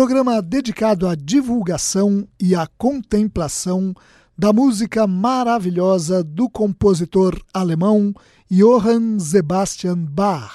[0.00, 3.92] programa dedicado à divulgação e à contemplação
[4.34, 8.14] da música maravilhosa do compositor alemão
[8.50, 10.54] Johann Sebastian Bach,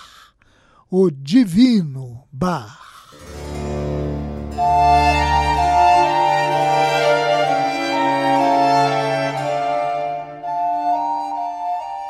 [0.90, 2.76] o Divino Bach.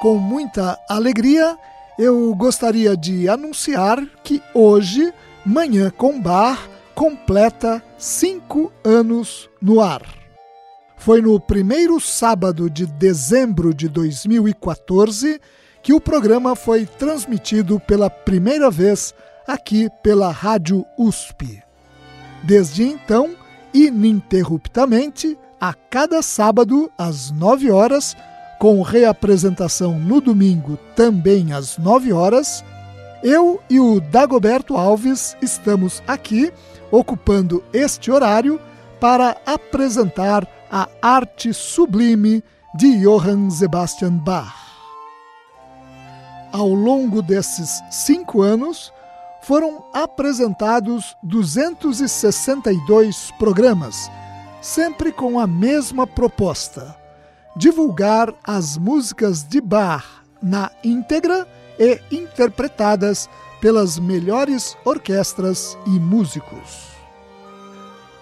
[0.01, 1.57] Com muita alegria,
[1.99, 5.13] eu gostaria de anunciar que hoje,
[5.45, 10.01] Manhã com Bar, completa cinco anos no ar.
[10.97, 15.39] Foi no primeiro sábado de dezembro de 2014
[15.83, 19.13] que o programa foi transmitido pela primeira vez
[19.45, 21.61] aqui pela Rádio USP.
[22.43, 23.35] Desde então,
[23.73, 28.15] ininterruptamente, a cada sábado às 9 horas,
[28.57, 32.63] com reapresentação no domingo também às 9 horas,
[33.21, 36.51] eu e o Dagoberto Alves estamos aqui
[36.95, 38.59] ocupando este horário
[38.99, 44.55] para apresentar a arte sublime de Johann Sebastian Bach.
[46.51, 48.91] Ao longo desses cinco anos,
[49.41, 54.09] foram apresentados 262 programas,
[54.61, 56.95] sempre com a mesma proposta:
[57.55, 60.05] divulgar as músicas de Bach
[60.41, 61.47] na íntegra
[61.77, 63.29] e interpretadas
[63.59, 66.95] pelas melhores orquestras e músicos.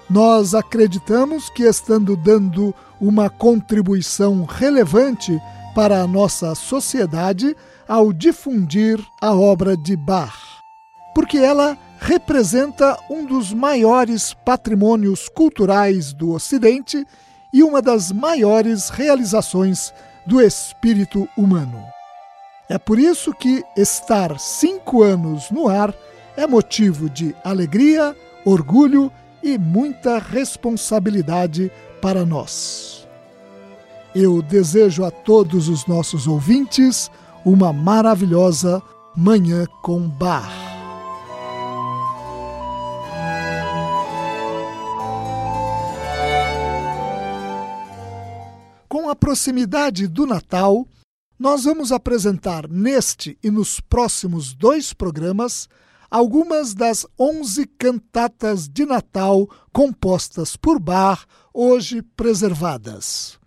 [0.10, 5.40] Nós acreditamos que, estando dando uma contribuição relevante
[5.74, 7.56] para a nossa sociedade
[7.88, 10.36] ao difundir a obra de Bach,
[11.16, 17.06] porque ela representa um dos maiores patrimônios culturais do Ocidente
[17.54, 19.94] e uma das maiores realizações
[20.26, 21.93] do espírito humano.
[22.70, 25.94] É por isso que estar cinco anos no ar
[26.36, 28.16] é motivo de alegria,
[28.46, 29.12] orgulho
[29.44, 33.08] e muita responsabilidade para nós.
[34.16, 37.10] Eu desejo a todos os nossos ouvintes
[37.44, 38.82] uma maravilhosa
[39.16, 40.52] Manhã com Bar.
[48.88, 50.88] Com a proximidade do Natal,
[51.38, 55.68] nós vamos apresentar neste e nos próximos dois programas
[56.14, 63.40] algumas das onze cantatas de Natal compostas por Bach, hoje preservadas.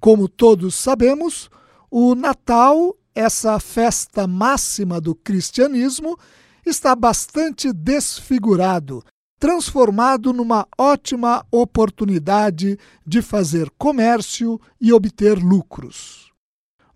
[0.00, 1.50] Como todos sabemos,
[1.90, 6.18] o Natal, essa festa máxima do cristianismo,
[6.64, 9.04] está bastante desfigurado,
[9.38, 16.31] transformado numa ótima oportunidade de fazer comércio e obter lucros.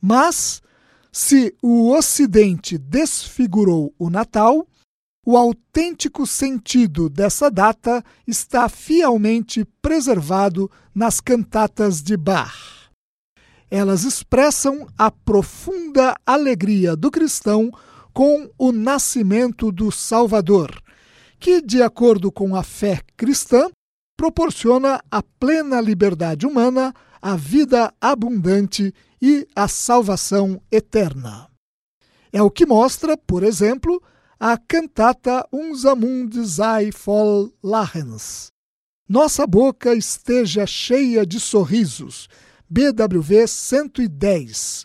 [0.01, 0.63] Mas,
[1.11, 4.67] se o Ocidente desfigurou o Natal,
[5.25, 12.55] o autêntico sentido dessa data está fielmente preservado nas cantatas de Bach.
[13.69, 17.73] Elas expressam a profunda alegria do cristão
[18.13, 20.81] com o nascimento do Salvador,
[21.41, 23.69] que, de acordo com a fé cristã,
[24.17, 31.49] proporciona a plena liberdade humana, a vida abundante e a salvação eterna.
[32.33, 34.03] É o que mostra, por exemplo,
[34.39, 38.49] a cantata Unser Mund sei voll Lachens.
[39.09, 42.29] Nossa boca esteja cheia de sorrisos,
[42.69, 44.85] BWV 110,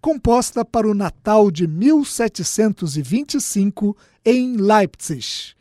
[0.00, 5.54] composta para o Natal de 1725 em Leipzig,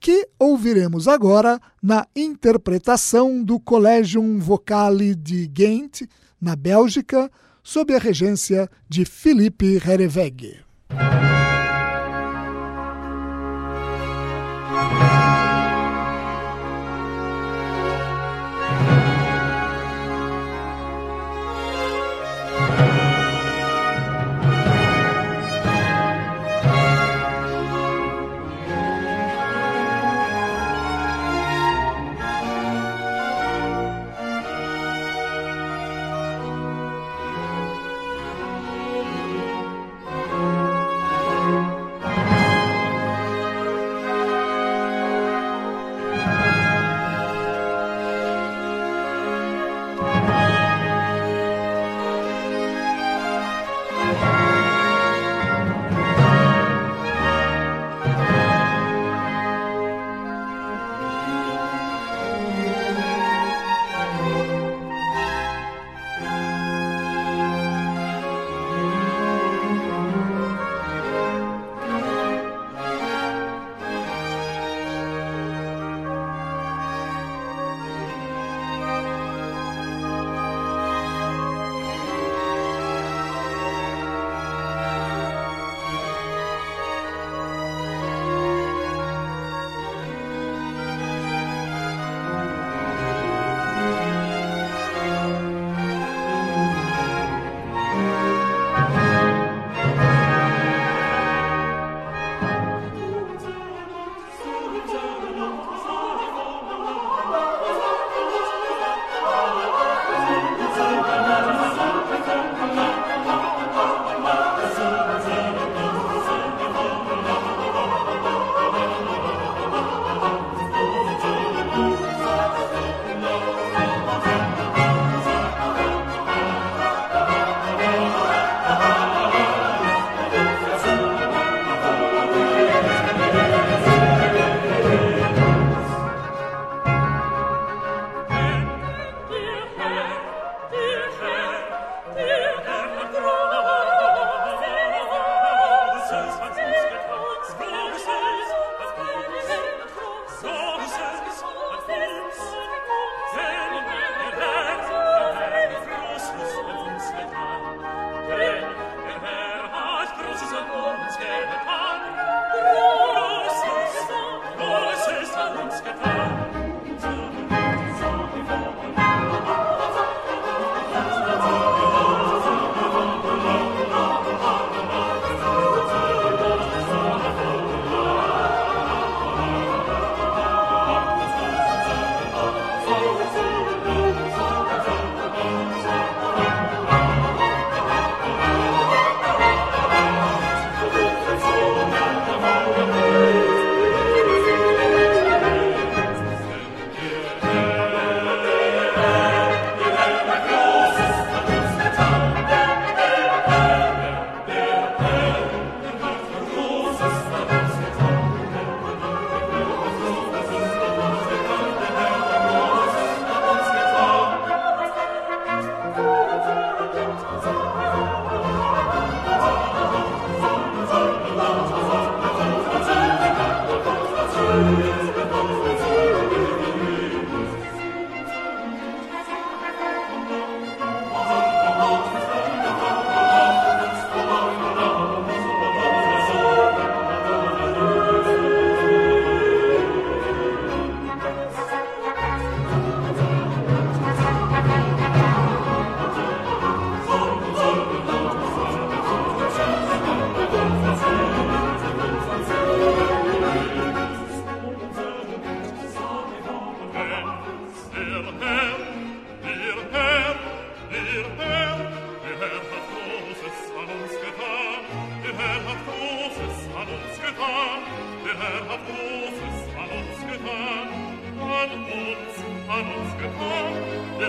[0.00, 6.02] que ouviremos agora na interpretação do Collegium Vocale de Ghent,
[6.40, 7.30] na Bélgica,
[7.64, 9.04] sob a regência de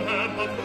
[0.05, 0.64] heard the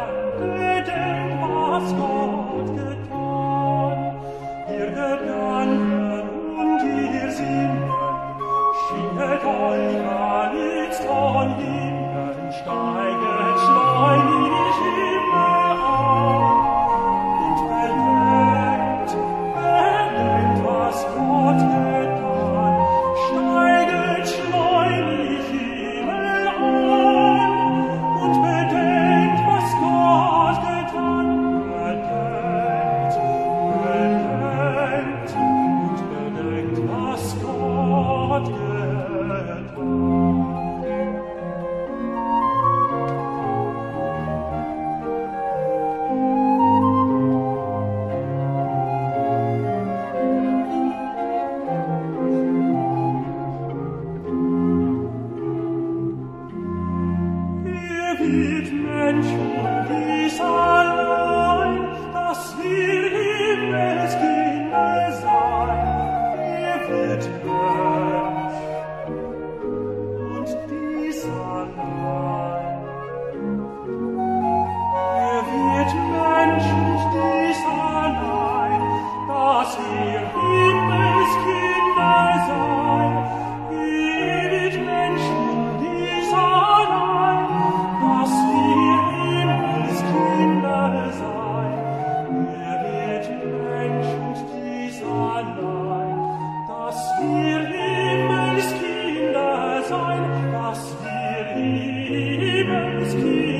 [103.01, 103.50] Christ.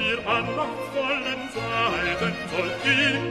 [0.10, 3.24] ihr an machtvollen Seiten sollt ihm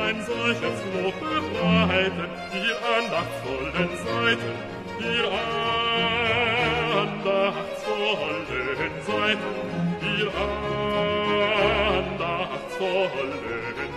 [0.00, 4.52] ein solches Lob bereiten, ihr an machtvollen Seiten,
[4.98, 9.52] ihr an machtvollen Seiten,
[10.16, 13.32] ihr an machtvollen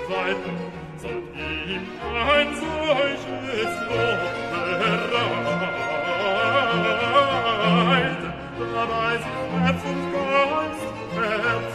[0.10, 0.56] Seiten,
[0.98, 1.84] sollt ihm
[2.28, 4.22] ein solches Lob
[4.52, 5.36] bereiten,
[8.74, 11.75] dabei sind Herz und Geist, Herz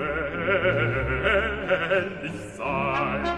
[2.58, 3.35] sein.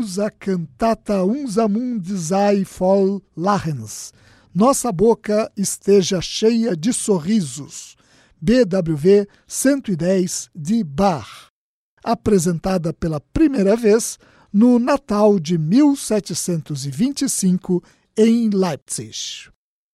[0.00, 4.14] Ouvimos a cantata Unser Mund sei voll Lachens.
[4.54, 7.96] Nossa boca esteja cheia de sorrisos.
[8.40, 11.50] BWV 110 de Bach,
[12.02, 14.18] apresentada pela primeira vez
[14.50, 17.84] no Natal de 1725
[18.16, 19.50] em Leipzig.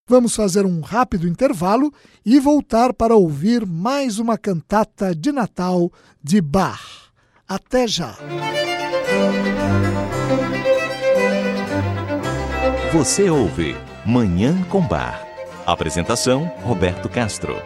[0.09, 1.93] Vamos fazer um rápido intervalo
[2.25, 5.91] e voltar para ouvir mais uma cantata de Natal
[6.23, 7.11] de Bach.
[7.49, 8.17] Até já!
[12.93, 15.21] Você ouve Manhã com Bar.
[15.67, 17.57] Apresentação: Roberto Castro.